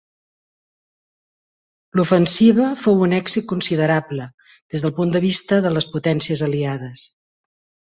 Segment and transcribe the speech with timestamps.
[1.99, 7.09] L'ofensiva fou un èxit considerable des del punt de vista de les potències aliades.